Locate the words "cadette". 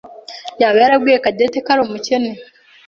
1.23-1.57